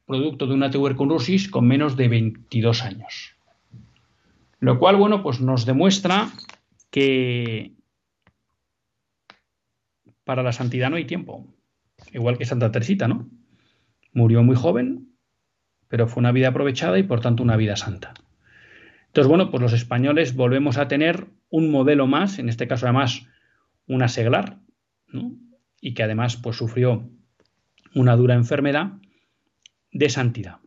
[0.06, 3.33] producto de una tuberculosis con menos de 22 años.
[4.64, 6.32] Lo cual, bueno, pues nos demuestra
[6.90, 7.74] que
[10.24, 11.54] para la santidad no hay tiempo.
[12.14, 13.30] Igual que Santa Teresita, ¿no?
[14.14, 15.10] Murió muy joven,
[15.90, 18.14] pero fue una vida aprovechada y por tanto una vida santa.
[19.08, 23.28] Entonces, bueno, pues los españoles volvemos a tener un modelo más, en este caso además
[23.86, 24.60] una seglar,
[25.82, 27.10] y que además pues, sufrió
[27.94, 28.94] una dura enfermedad
[29.92, 30.60] de santidad.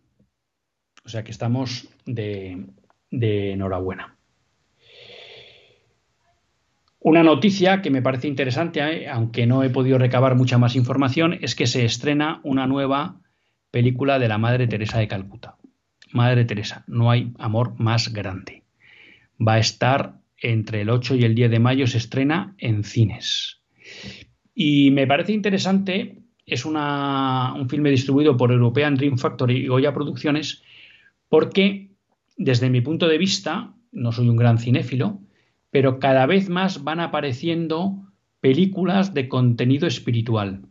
[1.02, 2.66] O sea que estamos de,
[3.10, 4.16] de enhorabuena.
[7.06, 11.38] Una noticia que me parece interesante, eh, aunque no he podido recabar mucha más información,
[11.40, 13.20] es que se estrena una nueva
[13.70, 15.56] película de la Madre Teresa de Calcuta.
[16.12, 18.64] Madre Teresa, no hay amor más grande.
[19.40, 23.60] Va a estar entre el 8 y el 10 de mayo, se estrena en cines.
[24.52, 30.62] Y me parece interesante, es un filme distribuido por European Dream Factory y Goya Producciones,
[31.28, 31.90] porque
[32.36, 35.20] desde mi punto de vista, no soy un gran cinéfilo,
[35.70, 38.06] pero cada vez más van apareciendo
[38.40, 40.62] películas de contenido espiritual.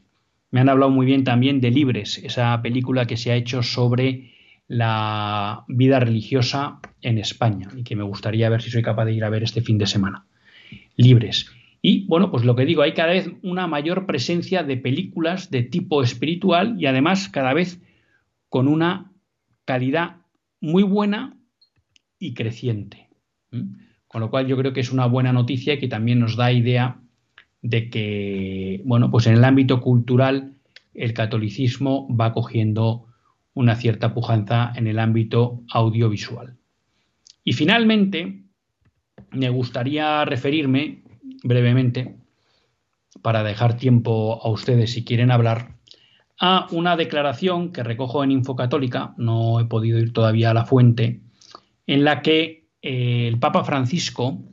[0.51, 4.31] Me han hablado muy bien también de Libres, esa película que se ha hecho sobre
[4.67, 9.23] la vida religiosa en España y que me gustaría ver si soy capaz de ir
[9.23, 10.25] a ver este fin de semana.
[10.95, 11.51] Libres.
[11.81, 15.61] Y bueno, pues lo que digo, hay cada vez una mayor presencia de películas de
[15.61, 17.79] tipo espiritual y además cada vez
[18.49, 19.11] con una
[19.65, 20.17] calidad
[20.61, 21.37] muy buena
[22.19, 23.09] y creciente.
[24.07, 26.51] Con lo cual yo creo que es una buena noticia y que también nos da
[26.51, 26.99] idea
[27.61, 30.53] de que, bueno, pues en el ámbito cultural
[30.93, 33.07] el catolicismo va cogiendo
[33.53, 36.57] una cierta pujanza en el ámbito audiovisual.
[37.43, 38.43] Y finalmente,
[39.31, 41.03] me gustaría referirme
[41.43, 42.17] brevemente,
[43.21, 45.75] para dejar tiempo a ustedes si quieren hablar,
[46.39, 51.21] a una declaración que recojo en Infocatólica, no he podido ir todavía a la fuente,
[51.87, 54.43] en la que eh, el Papa Francisco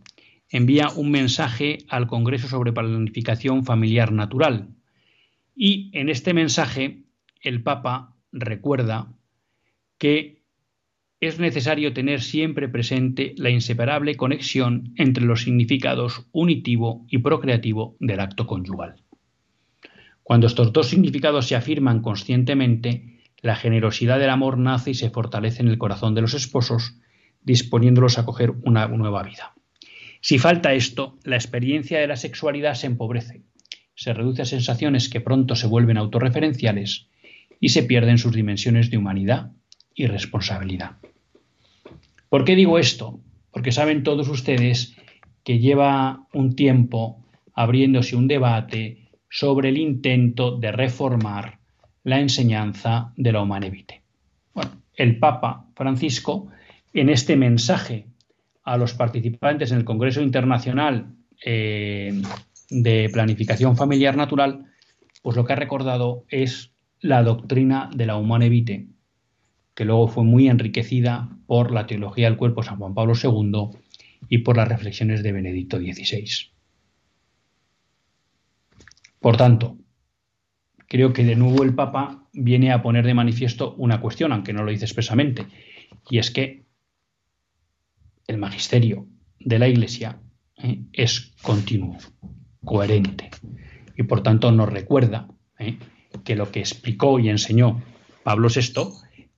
[0.51, 4.69] envía un mensaje al Congreso sobre Planificación Familiar Natural.
[5.57, 7.05] Y en este mensaje
[7.41, 9.13] el Papa recuerda
[9.99, 10.43] que
[11.21, 18.19] es necesario tener siempre presente la inseparable conexión entre los significados unitivo y procreativo del
[18.19, 18.97] acto conyugal.
[20.25, 25.63] Cuando estos dos significados se afirman conscientemente, la generosidad del amor nace y se fortalece
[25.63, 26.97] en el corazón de los esposos,
[27.45, 29.55] disponiéndolos a coger una nueva vida.
[30.21, 33.43] Si falta esto, la experiencia de la sexualidad se empobrece,
[33.95, 37.09] se reduce a sensaciones que pronto se vuelven autorreferenciales
[37.61, 39.53] y se pierden sus dimensiones de humanidad
[39.95, 40.97] y responsabilidad.
[42.29, 43.21] ¿Por qué digo esto?
[43.51, 44.97] Porque saben todos ustedes
[45.45, 47.23] que lleva un tiempo
[47.55, 51.59] abriéndose un debate sobre el intento de reformar
[52.05, 54.03] la enseñanza de la Humanevite.
[54.55, 56.49] Bueno, el Papa Francisco,
[56.93, 58.07] en este mensaje
[58.65, 62.23] a los participantes en el Congreso Internacional eh,
[62.71, 64.67] de Planificación Familiar Natural,
[65.23, 68.87] pues lo que ha recordado es la doctrina de la humana evite,
[69.75, 73.79] que luego fue muy enriquecida por la teología del cuerpo San Juan Pablo II
[74.29, 76.53] y por las reflexiones de Benedicto XVI.
[79.19, 79.77] Por tanto,
[80.87, 84.63] creo que de nuevo el Papa viene a poner de manifiesto una cuestión, aunque no
[84.63, 85.47] lo dice expresamente,
[86.11, 86.62] y es que
[88.33, 89.07] el magisterio
[89.39, 90.21] de la Iglesia
[90.57, 90.81] ¿eh?
[90.93, 91.99] es continuo,
[92.65, 93.31] coherente,
[93.97, 95.77] y por tanto nos recuerda ¿eh?
[96.25, 97.83] que lo que explicó y enseñó
[98.23, 98.89] Pablo VI,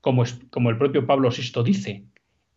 [0.00, 2.04] como, el propio Pablo VI dice,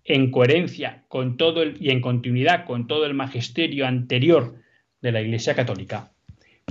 [0.04, 4.62] en coherencia con todo el, y en continuidad con todo el magisterio anterior
[5.02, 6.12] de la Iglesia Católica,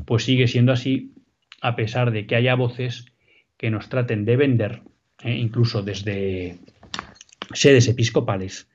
[0.05, 1.15] pues sigue siendo así
[1.63, 3.07] a pesar de que haya voces
[3.57, 4.83] que nos traten de vender,
[5.23, 6.59] eh, incluso desde
[7.55, 8.69] sedes episcopales,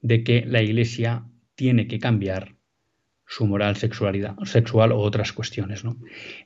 [0.00, 2.54] de que la Iglesia tiene que cambiar
[3.26, 5.84] su moral sexualidad, sexual o otras cuestiones.
[5.84, 5.98] ¿no?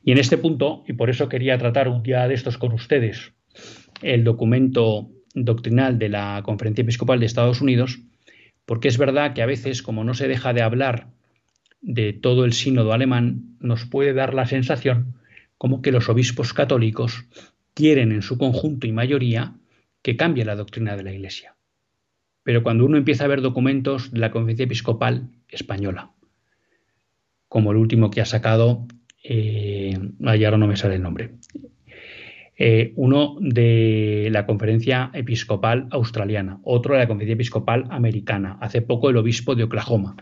[0.04, 3.32] Y en este punto, y por eso quería tratar un día de estos con ustedes,
[4.02, 8.00] el documento doctrinal de la Conferencia Episcopal de Estados Unidos,
[8.66, 11.08] porque es verdad que a veces, como no se deja de hablar
[11.80, 15.14] de todo el sínodo alemán, nos puede dar la sensación
[15.58, 17.24] como que los obispos católicos
[17.74, 19.54] quieren en su conjunto y mayoría
[20.02, 21.54] que cambie la doctrina de la Iglesia.
[22.42, 26.12] Pero cuando uno empieza a ver documentos de la Conferencia Episcopal española,
[27.48, 28.86] como el último que ha sacado,
[29.22, 31.34] eh, ahora no me sale el nombre,
[32.56, 39.10] eh, uno de la conferencia episcopal australiana, otro de la conferencia episcopal americana, hace poco
[39.10, 40.16] el obispo de Oklahoma,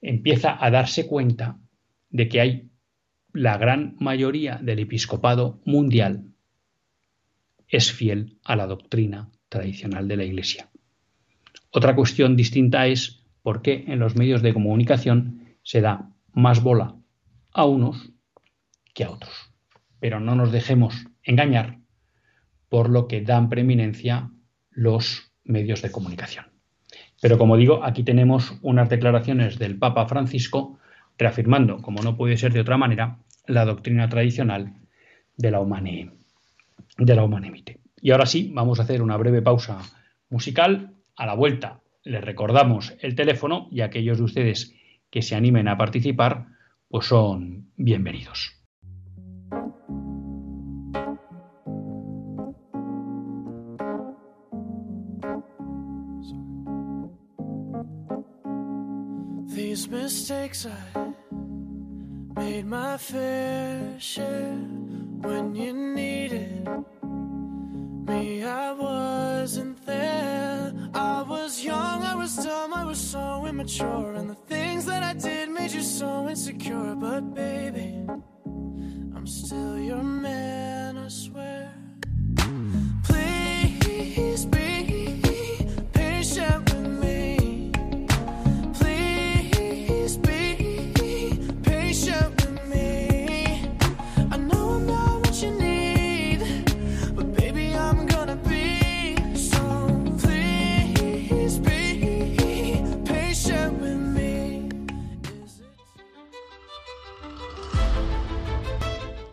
[0.00, 1.58] empieza a darse cuenta
[2.10, 2.70] de que hay
[3.32, 6.24] la gran mayoría del episcopado mundial
[7.68, 10.71] es fiel a la doctrina tradicional de la Iglesia.
[11.72, 16.96] Otra cuestión distinta es por qué en los medios de comunicación se da más bola
[17.52, 18.12] a unos
[18.94, 19.32] que a otros.
[19.98, 21.78] Pero no nos dejemos engañar
[22.68, 24.30] por lo que dan preeminencia
[24.70, 26.46] los medios de comunicación.
[27.20, 30.78] Pero como digo, aquí tenemos unas declaraciones del Papa Francisco
[31.16, 34.74] reafirmando, como no puede ser de otra manera, la doctrina tradicional
[35.36, 37.78] de la Humanimite.
[38.00, 39.78] Y ahora sí, vamos a hacer una breve pausa
[40.30, 40.94] musical.
[41.16, 44.74] A la vuelta les recordamos el teléfono y aquellos de ustedes
[45.10, 46.46] que se animen a participar,
[46.88, 48.58] pues son bienvenidos.
[62.34, 62.96] Made my
[65.22, 65.72] when you
[73.62, 76.96] immature, and the things that I did made you so insecure.
[76.96, 77.31] But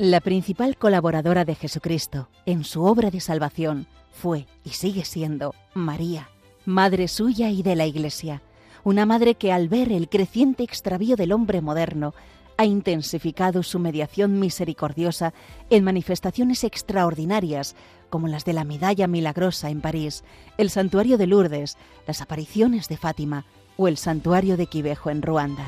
[0.10, 6.32] La principal colaboradora de Jesucristo en su obra de salvación fue y sigue siendo María,
[6.66, 8.42] madre suya y de la Iglesia,
[8.84, 12.16] una madre que al ver el creciente extravío del hombre moderno
[12.58, 15.32] ha intensificado su mediación misericordiosa
[15.70, 17.76] en manifestaciones extraordinarias
[18.10, 20.24] como las de la Medalla Milagrosa en París,
[20.58, 23.46] el Santuario de Lourdes, las apariciones de Fátima
[23.78, 25.68] o el Santuario de Quivejo en Ruanda.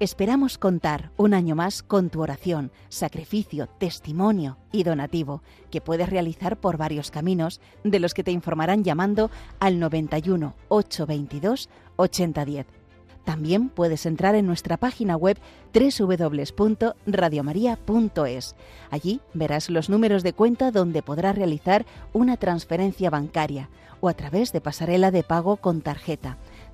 [0.00, 5.42] Esperamos contar un año más con tu oración, sacrificio, testimonio y donativo,
[5.72, 9.28] que puedes realizar por varios caminos, de los que te informarán llamando
[9.58, 12.66] al 91 822 8010.
[13.24, 15.36] También puedes entrar en nuestra página web
[15.74, 18.54] www.radiomaria.es.
[18.90, 23.68] Allí verás los números de cuenta donde podrás realizar una transferencia bancaria
[24.00, 26.38] o a través de pasarela de pago con tarjeta.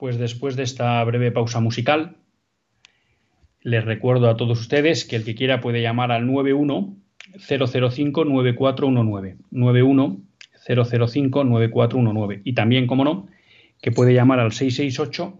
[0.00, 2.16] Pues después de esta breve pausa musical,
[3.60, 6.96] les recuerdo a todos ustedes que el que quiera puede llamar al 91
[7.38, 9.36] 005 9419.
[9.50, 10.22] 91
[10.66, 12.40] 005 9419.
[12.44, 13.28] Y también, como no,
[13.82, 15.38] que puede llamar al 668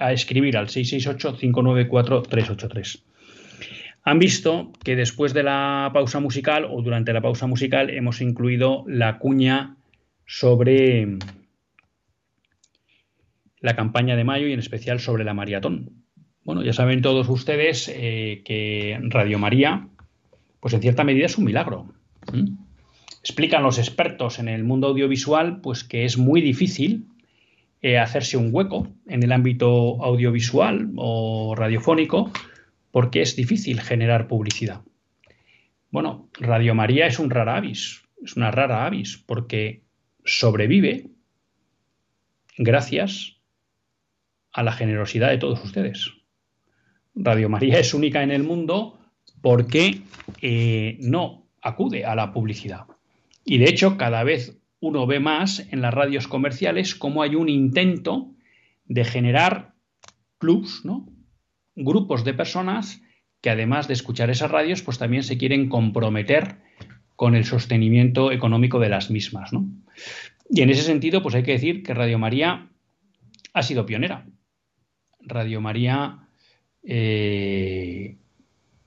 [0.00, 3.04] a escribir al 668 594 383.
[4.02, 8.82] Han visto que después de la pausa musical o durante la pausa musical hemos incluido
[8.88, 9.76] la cuña
[10.26, 11.16] sobre
[13.60, 16.04] la campaña de mayo y en especial sobre la maratón.
[16.44, 19.88] Bueno, ya saben todos ustedes eh, que Radio María,
[20.60, 21.92] pues en cierta medida es un milagro.
[23.20, 27.06] Explican los expertos en el mundo audiovisual, pues que es muy difícil
[27.82, 32.32] eh, hacerse un hueco en el ámbito audiovisual o radiofónico,
[32.90, 34.80] porque es difícil generar publicidad.
[35.90, 39.82] Bueno, Radio María es un rara avis, es una rara avis, porque
[40.24, 41.08] sobrevive
[42.56, 43.39] gracias
[44.52, 46.10] a la generosidad de todos ustedes.
[47.14, 48.98] Radio María es única en el mundo
[49.40, 50.02] porque
[50.42, 52.86] eh, no acude a la publicidad.
[53.44, 57.48] Y de hecho, cada vez uno ve más en las radios comerciales cómo hay un
[57.48, 58.32] intento
[58.84, 59.74] de generar
[60.38, 61.06] clubs, ¿no?
[61.76, 63.02] grupos de personas
[63.40, 66.56] que además de escuchar esas radios, pues también se quieren comprometer
[67.16, 69.52] con el sostenimiento económico de las mismas.
[69.52, 69.66] ¿no?
[70.50, 72.68] Y en ese sentido, pues hay que decir que Radio María
[73.52, 74.26] ha sido pionera.
[75.22, 76.18] Radio María
[76.82, 78.16] eh,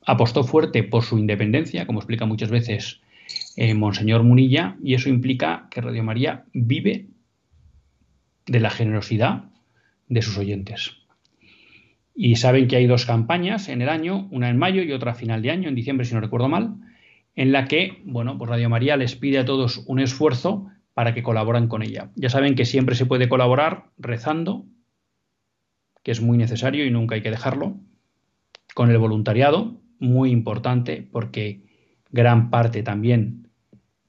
[0.05, 3.01] apostó fuerte por su independencia, como explica muchas veces
[3.55, 7.07] eh, Monseñor Munilla, y eso implica que Radio María vive
[8.45, 9.45] de la generosidad
[10.07, 10.97] de sus oyentes.
[12.15, 15.15] Y saben que hay dos campañas en el año, una en mayo y otra a
[15.15, 16.75] final de año, en diciembre si no recuerdo mal,
[17.35, 21.23] en la que, bueno, pues Radio María les pide a todos un esfuerzo para que
[21.23, 22.11] colaboren con ella.
[22.15, 24.65] Ya saben que siempre se puede colaborar rezando,
[26.03, 27.77] que es muy necesario y nunca hay que dejarlo,
[28.73, 31.61] con el voluntariado, muy importante porque
[32.11, 33.47] gran parte también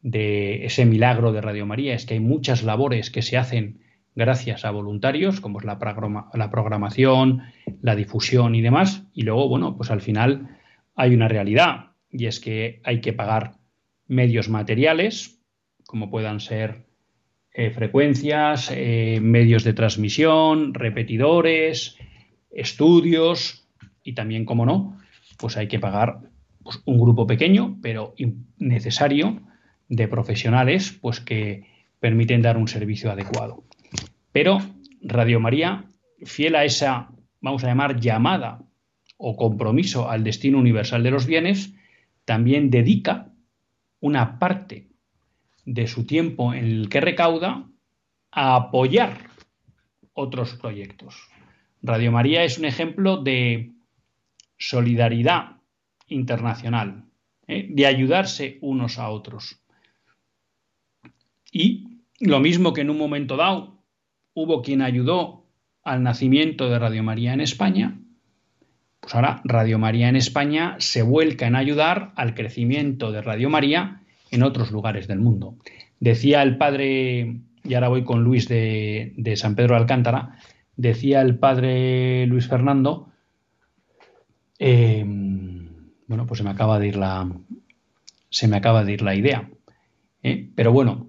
[0.03, 3.80] de ese milagro de Radio María es que hay muchas labores que se hacen
[4.14, 5.78] gracias a voluntarios, como es la,
[6.34, 7.42] la programación,
[7.80, 9.05] la difusión y demás.
[9.12, 10.59] Y luego, bueno, pues al final
[10.95, 13.55] hay una realidad y es que hay que pagar
[14.07, 15.40] medios materiales,
[15.86, 16.86] como puedan ser
[17.57, 21.96] eh, frecuencias, eh, medios de transmisión, repetidores,
[22.50, 23.68] estudios
[24.02, 24.98] y también, como no,
[25.38, 26.18] pues hay que pagar
[26.64, 28.14] pues, un grupo pequeño, pero
[28.59, 29.40] necesario,
[29.88, 31.68] de profesionales, pues que
[32.00, 33.62] permiten dar un servicio adecuado.
[34.32, 34.59] Pero
[35.00, 35.84] Radio María,
[36.24, 38.62] fiel a esa, vamos a llamar, llamada
[39.16, 41.72] o compromiso al destino universal de los bienes,
[42.24, 43.30] también dedica
[44.00, 44.88] una parte
[45.65, 47.69] de su tiempo en el que recauda
[48.31, 49.31] a apoyar
[50.12, 51.29] otros proyectos.
[51.83, 53.73] Radio María es un ejemplo de
[54.59, 55.59] solidaridad
[56.09, 57.05] internacional,
[57.47, 57.67] ¿eh?
[57.71, 59.61] de ayudarse unos a otros.
[61.53, 63.83] Y lo mismo que en un momento dado
[64.33, 65.47] hubo quien ayudó
[65.83, 68.01] al nacimiento de Radio María en España,
[69.01, 74.03] pues ahora Radio María en España se vuelca en ayudar al crecimiento de Radio María
[74.35, 75.57] en otros lugares del mundo.
[76.01, 80.39] Decía el padre, y ahora voy con Luis de, San Pedro de Alcántara,
[80.76, 83.12] decía el padre Luis Fernando,
[84.59, 85.05] eh,
[86.07, 87.30] bueno, pues se me acaba de ir la,
[88.28, 89.49] se me acaba de ir la idea.
[90.22, 90.51] ¿eh?
[90.55, 91.07] Pero bueno,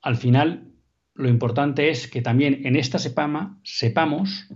[0.00, 0.68] al final
[1.14, 4.48] lo importante es que también en esta sepama sepamos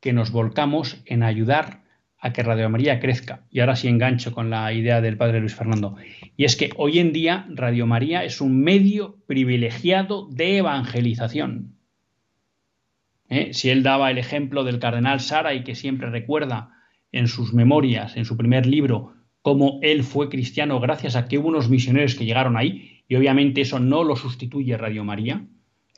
[0.00, 1.83] que nos volcamos en ayudar
[2.24, 3.44] a que Radio María crezca.
[3.50, 5.96] Y ahora sí engancho con la idea del padre Luis Fernando.
[6.38, 11.76] Y es que hoy en día Radio María es un medio privilegiado de evangelización.
[13.28, 13.52] ¿eh?
[13.52, 16.70] Si él daba el ejemplo del cardenal Sara y que siempre recuerda
[17.12, 19.12] en sus memorias, en su primer libro,
[19.42, 23.60] cómo él fue cristiano gracias a que hubo unos misioneros que llegaron ahí, y obviamente
[23.60, 25.44] eso no lo sustituye Radio María,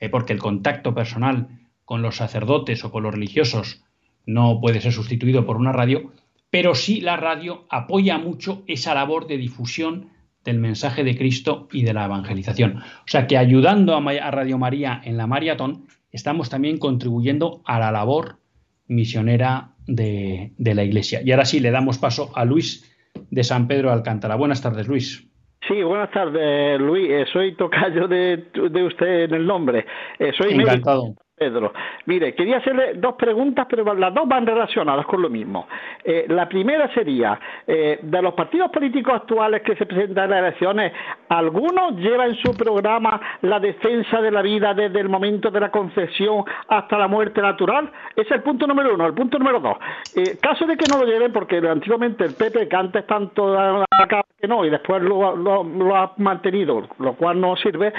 [0.00, 0.08] ¿eh?
[0.08, 3.85] porque el contacto personal con los sacerdotes o con los religiosos
[4.26, 6.12] no puede ser sustituido por una radio,
[6.50, 10.10] pero sí la radio apoya mucho esa labor de difusión
[10.44, 12.78] del mensaje de Cristo y de la evangelización.
[12.78, 17.90] O sea que ayudando a Radio María en la maratón, estamos también contribuyendo a la
[17.90, 18.36] labor
[18.86, 21.20] misionera de, la Iglesia.
[21.24, 22.92] Y ahora sí, le damos paso a Luis
[23.30, 24.36] de San Pedro de Alcántara.
[24.36, 25.28] Buenas tardes, Luis.
[25.66, 27.10] Sí, buenas tardes, Luis.
[27.10, 29.84] Eh, soy tocayo de, de, usted en el nombre.
[30.18, 31.16] Eh, soy Encantado.
[31.36, 31.70] Pedro.
[32.06, 35.68] Mire, quería hacerle dos preguntas, pero las dos van relacionadas con lo mismo.
[36.02, 40.38] Eh, la primera sería, eh, de los partidos políticos actuales que se presentan en las
[40.40, 40.92] elecciones,
[41.28, 45.70] ¿alguno lleva en su programa la defensa de la vida desde el momento de la
[45.70, 47.90] concepción hasta la muerte natural?
[48.12, 49.06] Ese es el punto número uno.
[49.06, 49.76] El punto número dos,
[50.16, 54.22] eh, caso de que no lo lleven, porque antiguamente el PP, que antes tanto acá
[54.40, 57.92] que no, y después lo, lo ha mantenido, lo cual no sirve,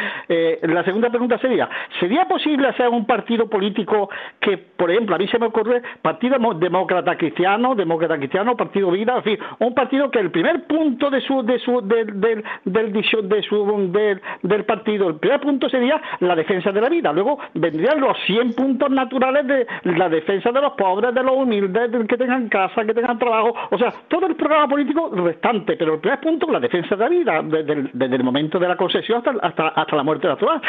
[0.61, 1.67] la segunda pregunta sería,
[1.99, 4.09] ¿sería posible hacer un partido partido político
[4.39, 9.17] que, por ejemplo, a mí se me ocurre Partido Demócrata Cristiano, Demócrata Cristiano, Partido Vida,
[9.17, 12.93] en fin, un partido que el primer punto de su de su del del del,
[12.93, 17.37] de su, del, del partido, el primer punto sería la defensa de la vida, luego
[17.53, 22.07] vendrían los 100 puntos naturales de la defensa de los pobres, de los humildes, de
[22.07, 25.99] que tengan casa, que tengan trabajo, o sea, todo el programa político restante, pero el
[25.99, 29.31] primer punto la defensa de la vida, desde, desde el momento de la concesión hasta,
[29.45, 30.61] hasta, hasta la muerte natural.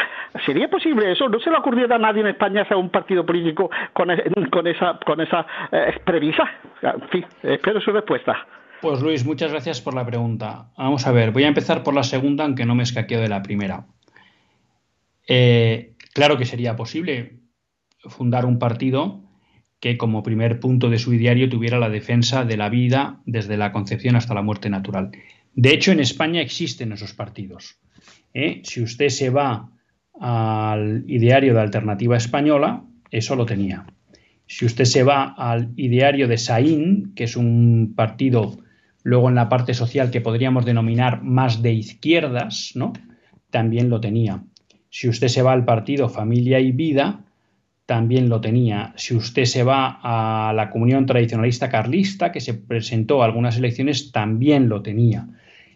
[0.45, 1.29] ¿Sería posible eso?
[1.29, 4.09] ¿No se le ocurrió a nadie en España sea un partido político con,
[4.51, 6.43] con esa, con esa eh, premisa?
[6.81, 8.47] En fin, espero su respuesta.
[8.81, 10.71] Pues Luis, muchas gracias por la pregunta.
[10.77, 13.43] Vamos a ver, voy a empezar por la segunda, aunque no me escaqueo de la
[13.43, 13.87] primera.
[15.27, 17.39] Eh, claro que sería posible
[17.99, 19.21] fundar un partido
[19.79, 23.71] que como primer punto de su ideario tuviera la defensa de la vida desde la
[23.71, 25.11] concepción hasta la muerte natural.
[25.53, 27.79] De hecho, en España existen esos partidos.
[28.33, 28.61] ¿eh?
[28.63, 29.69] Si usted se va
[30.19, 33.85] al ideario de Alternativa Española, eso lo tenía.
[34.45, 38.57] Si usted se va al ideario de Saín, que es un partido
[39.03, 42.93] luego en la parte social que podríamos denominar más de izquierdas, ¿no?
[43.49, 44.43] También lo tenía.
[44.89, 47.23] Si usted se va al partido Familia y Vida,
[47.85, 48.93] también lo tenía.
[48.97, 54.11] Si usted se va a la Comunión Tradicionalista Carlista, que se presentó a algunas elecciones,
[54.11, 55.27] también lo tenía.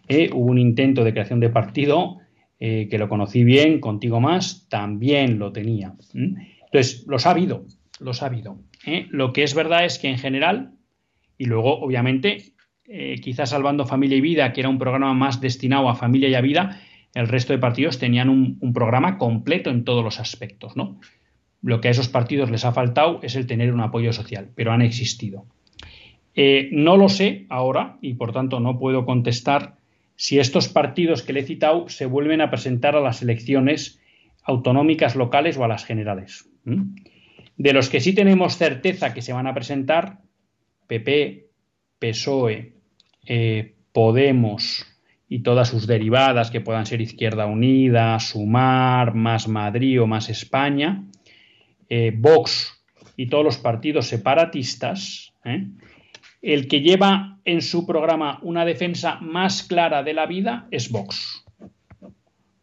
[0.08, 2.20] Eh, hubo un intento de creación de partido
[2.66, 5.95] eh, que lo conocí bien, contigo más, también lo tenía.
[6.14, 7.66] Entonces, los ha habido,
[7.99, 8.57] los ha habido.
[8.86, 9.07] ¿eh?
[9.09, 10.72] Lo que es verdad es que en general,
[11.38, 12.53] y luego, obviamente,
[12.86, 16.36] eh, quizás Salvando Familia y Vida, que era un programa más destinado a familia y
[16.36, 16.80] a vida,
[17.14, 21.01] el resto de partidos tenían un, programa completo en todos los aspectos, ¿no?
[21.61, 24.72] Lo que a esos partidos les ha faltado es el tener un apoyo social, pero
[24.72, 25.47] han existido.
[26.34, 29.82] Eh, no lo sé ahora y por tanto no puedo contestar
[30.16, 33.99] si estos partidos que le he citado se vuelven a presentar a las elecciones
[34.43, 36.49] autonómicas locales o a las generales.
[37.57, 40.20] De los que sí tenemos certeza que se van a presentar,
[40.88, 41.49] PP,
[41.99, 42.74] PSOE,
[43.26, 44.86] eh, Podemos
[45.30, 51.05] y todas sus derivadas que puedan ser Izquierda Unida, Sumar, Más Madrid o Más España,
[51.89, 52.84] eh, Vox
[53.16, 55.68] y todos los partidos separatistas, ¿eh?
[56.44, 61.46] El que lleva en su programa una defensa más clara de la vida es Vox.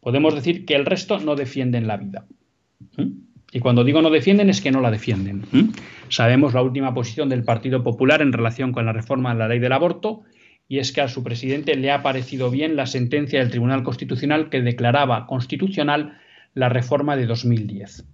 [0.01, 2.26] Podemos decir que el resto no defienden la vida.
[3.53, 5.45] Y cuando digo no defienden es que no la defienden.
[6.09, 9.59] Sabemos la última posición del Partido Popular en relación con la reforma de la ley
[9.59, 10.22] del aborto
[10.68, 14.51] y es que a su presidente le ha parecido bien la sentencia del Tribunal Constitucional
[14.51, 16.18] que declaraba constitucional
[16.55, 18.05] la reforma de 2010.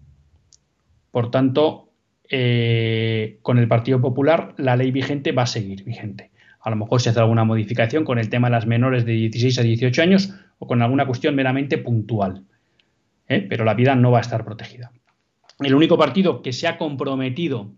[1.11, 1.86] Por tanto,
[2.29, 6.31] eh, con el Partido Popular la ley vigente va a seguir vigente.
[6.61, 9.59] A lo mejor se hace alguna modificación con el tema de las menores de 16
[9.59, 12.45] a 18 años o con alguna cuestión meramente puntual.
[13.29, 13.47] ¿eh?
[13.49, 14.91] Pero la vida no va a estar protegida.
[15.61, 17.73] El único partido que se ha comprometido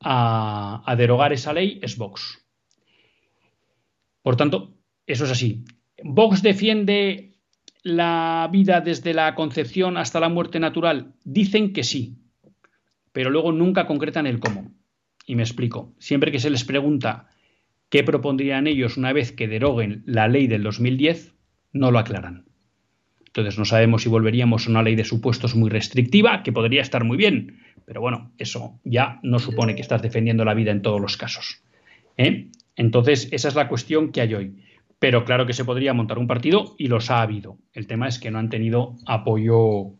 [0.00, 2.44] a, a derogar esa ley es Vox.
[4.22, 4.74] Por tanto,
[5.06, 5.64] eso es así.
[6.02, 7.30] Vox defiende
[7.82, 11.14] la vida desde la concepción hasta la muerte natural.
[11.24, 12.19] Dicen que sí,
[13.12, 14.72] pero luego nunca concretan el cómo.
[15.26, 15.94] Y me explico.
[15.98, 17.28] Siempre que se les pregunta
[17.88, 21.34] qué propondrían ellos una vez que deroguen la ley del 2010,
[21.72, 22.46] no lo aclaran.
[23.26, 27.04] Entonces no sabemos si volveríamos a una ley de supuestos muy restrictiva, que podría estar
[27.04, 31.00] muy bien, pero bueno, eso ya no supone que estás defendiendo la vida en todos
[31.00, 31.62] los casos.
[32.16, 32.48] ¿eh?
[32.76, 34.56] Entonces, esa es la cuestión que hay hoy.
[34.98, 37.56] Pero claro que se podría montar un partido y los ha habido.
[37.72, 39.94] El tema es que no han tenido apoyo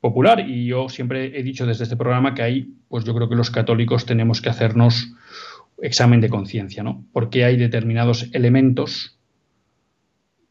[0.00, 3.34] popular y yo siempre he dicho desde este programa que ahí, pues yo creo que
[3.34, 5.12] los católicos tenemos que hacernos
[5.80, 7.04] examen de conciencia, ¿no?
[7.12, 9.18] Porque hay determinados elementos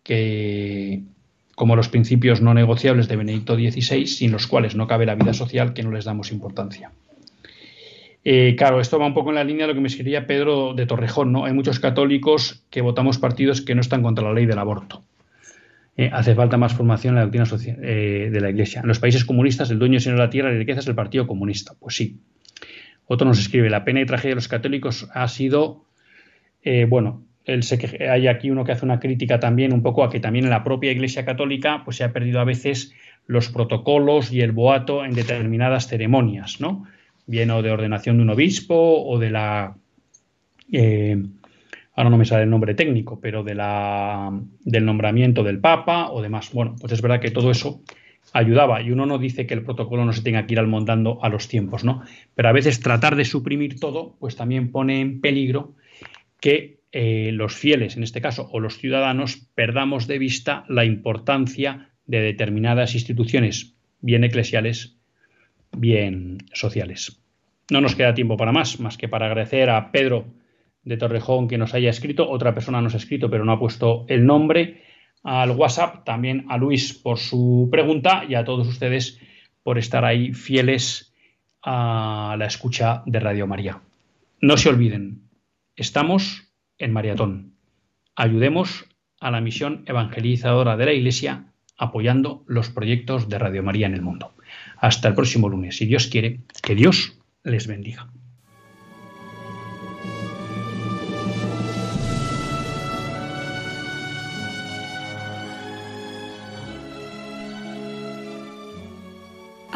[0.03, 1.03] que,
[1.55, 5.33] como los principios no negociables de Benedicto XVI, sin los cuales no cabe la vida
[5.33, 6.91] social, que no les damos importancia.
[8.23, 10.73] Eh, claro, esto va un poco en la línea de lo que me escribía Pedro
[10.73, 11.45] de Torrejón, ¿no?
[11.45, 15.03] Hay muchos católicos que votamos partidos que no están contra la ley del aborto.
[15.99, 18.81] Eh, hace falta más formación en la doctrina social, eh, de la Iglesia.
[18.81, 20.93] En los países comunistas, el dueño y señor de la tierra y riqueza es el
[20.93, 21.73] Partido Comunista.
[21.79, 22.19] Pues sí.
[23.07, 25.85] Otro nos escribe, la pena y tragedia de los católicos ha sido,
[26.61, 30.45] eh, bueno, hay aquí uno que hace una crítica también un poco a que también
[30.45, 32.93] en la propia Iglesia Católica pues se ha perdido a veces
[33.25, 36.83] los protocolos y el boato en determinadas ceremonias, ¿no?
[37.25, 39.77] Bien o de ordenación de un obispo o de la
[41.97, 46.51] ahora no me sale el nombre técnico, pero del nombramiento del Papa o demás.
[46.53, 47.81] Bueno, pues es verdad que todo eso
[48.33, 51.29] ayudaba y uno no dice que el protocolo no se tenga que ir almontando a
[51.29, 52.03] los tiempos, ¿no?
[52.35, 55.73] Pero a veces tratar de suprimir todo, pues también pone en peligro
[56.39, 61.89] que eh, los fieles, en este caso, o los ciudadanos, perdamos de vista la importancia
[62.05, 64.97] de determinadas instituciones, bien eclesiales,
[65.75, 67.19] bien sociales.
[67.71, 70.27] No nos queda tiempo para más, más que para agradecer a Pedro
[70.87, 72.29] de Torrejón que nos haya escrito.
[72.29, 74.83] Otra persona nos ha escrito, pero no ha puesto el nombre.
[75.23, 79.19] Al WhatsApp, también a Luis por su pregunta y a todos ustedes
[79.63, 81.13] por estar ahí fieles
[81.61, 83.81] a la escucha de Radio María.
[84.39, 85.23] No se olviden,
[85.75, 87.53] estamos en maratón.
[88.15, 88.85] Ayudemos
[89.19, 94.01] a la misión evangelizadora de la Iglesia apoyando los proyectos de Radio María en el
[94.01, 94.33] mundo.
[94.77, 98.07] Hasta el próximo lunes, si Dios quiere, que Dios les bendiga.